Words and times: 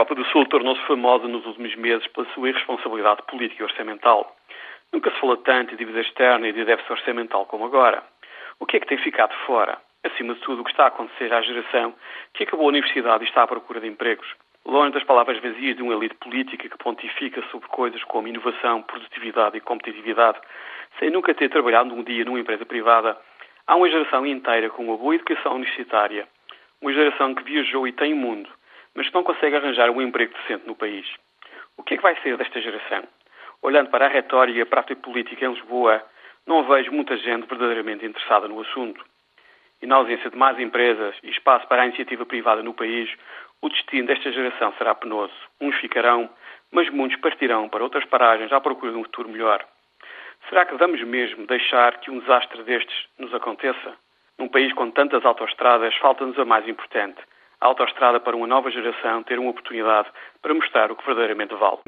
Europa 0.00 0.14
do 0.14 0.24
Sul 0.24 0.46
tornou-se 0.46 0.80
famosa 0.86 1.28
nos 1.28 1.44
últimos 1.44 1.76
meses 1.76 2.06
pela 2.06 2.26
sua 2.32 2.48
irresponsabilidade 2.48 3.20
política 3.28 3.62
e 3.62 3.66
orçamental. 3.66 4.34
Nunca 4.90 5.10
se 5.10 5.20
falou 5.20 5.36
tanto 5.36 5.72
de 5.72 5.76
dívida 5.76 6.00
externa 6.00 6.48
e 6.48 6.54
de 6.54 6.64
déficit 6.64 6.92
orçamental 6.92 7.44
como 7.44 7.66
agora. 7.66 8.02
O 8.58 8.64
que 8.64 8.78
é 8.78 8.80
que 8.80 8.86
tem 8.86 8.96
ficado 8.96 9.34
fora? 9.44 9.76
Acima 10.02 10.32
de 10.32 10.40
tudo, 10.40 10.62
o 10.62 10.64
que 10.64 10.70
está 10.70 10.84
a 10.84 10.86
acontecer 10.86 11.30
à 11.34 11.42
geração 11.42 11.94
que 12.32 12.44
acabou 12.44 12.64
a 12.64 12.68
universidade 12.70 13.24
e 13.24 13.28
está 13.28 13.42
à 13.42 13.46
procura 13.46 13.78
de 13.78 13.88
empregos. 13.88 14.26
Longe 14.64 14.92
das 14.92 15.04
palavras 15.04 15.38
vazias 15.38 15.76
de 15.76 15.82
uma 15.82 15.92
elite 15.92 16.14
política 16.14 16.66
que 16.66 16.78
pontifica 16.78 17.42
sobre 17.50 17.68
coisas 17.68 18.02
como 18.04 18.26
inovação, 18.26 18.80
produtividade 18.80 19.58
e 19.58 19.60
competitividade, 19.60 20.38
sem 20.98 21.10
nunca 21.10 21.34
ter 21.34 21.50
trabalhado 21.50 21.94
um 21.94 22.02
dia 22.02 22.24
numa 22.24 22.40
empresa 22.40 22.64
privada, 22.64 23.18
há 23.66 23.76
uma 23.76 23.90
geração 23.90 24.26
inteira 24.26 24.70
com 24.70 24.82
uma 24.82 24.96
boa 24.96 25.14
educação 25.14 25.56
universitária, 25.56 26.26
uma 26.80 26.90
geração 26.90 27.34
que 27.34 27.42
viajou 27.44 27.86
e 27.86 27.92
tem 27.92 28.14
o 28.14 28.16
mundo, 28.16 28.48
mas 29.00 29.08
que 29.08 29.14
não 29.14 29.24
consegue 29.24 29.56
arranjar 29.56 29.88
um 29.88 30.02
emprego 30.02 30.34
decente 30.34 30.66
no 30.66 30.76
país. 30.76 31.10
O 31.74 31.82
que 31.82 31.94
é 31.94 31.96
que 31.96 32.02
vai 32.02 32.14
ser 32.20 32.36
desta 32.36 32.60
geração? 32.60 33.02
Olhando 33.62 33.88
para 33.88 34.04
a 34.04 34.10
retórica 34.10 34.58
e 34.58 34.60
a 34.60 34.66
prática 34.66 35.00
política 35.00 35.46
em 35.46 35.54
Lisboa, 35.54 36.04
não 36.46 36.64
vejo 36.64 36.92
muita 36.92 37.16
gente 37.16 37.46
verdadeiramente 37.46 38.04
interessada 38.04 38.46
no 38.46 38.60
assunto. 38.60 39.02
E 39.80 39.86
na 39.86 39.96
ausência 39.96 40.28
de 40.28 40.36
mais 40.36 40.58
empresas 40.58 41.16
e 41.22 41.30
espaço 41.30 41.66
para 41.66 41.80
a 41.80 41.86
iniciativa 41.86 42.26
privada 42.26 42.62
no 42.62 42.74
país, 42.74 43.10
o 43.62 43.70
destino 43.70 44.06
desta 44.06 44.30
geração 44.30 44.74
será 44.76 44.94
penoso. 44.94 45.32
Uns 45.58 45.76
ficarão, 45.76 46.28
mas 46.70 46.90
muitos 46.90 47.18
partirão 47.20 47.70
para 47.70 47.82
outras 47.82 48.04
paragens 48.04 48.52
à 48.52 48.60
procura 48.60 48.92
de 48.92 48.98
um 48.98 49.04
futuro 49.04 49.30
melhor. 49.30 49.64
Será 50.50 50.66
que 50.66 50.74
vamos 50.74 51.02
mesmo 51.04 51.46
deixar 51.46 52.00
que 52.00 52.10
um 52.10 52.18
desastre 52.18 52.62
destes 52.64 53.06
nos 53.18 53.32
aconteça? 53.32 53.94
Num 54.38 54.48
país 54.48 54.74
com 54.74 54.90
tantas 54.90 55.24
autoestradas, 55.24 55.96
falta-nos 55.96 56.38
a 56.38 56.44
mais 56.44 56.68
importante, 56.68 57.18
a 57.60 57.66
autoestrada 57.66 58.20
para 58.20 58.36
uma 58.36 58.46
nova 58.46 58.70
geração 58.70 59.22
ter 59.22 59.38
uma 59.38 59.50
oportunidade 59.50 60.08
para 60.40 60.54
mostrar 60.54 60.90
o 60.90 60.96
que 60.96 61.04
verdadeiramente 61.04 61.54
vale. 61.54 61.80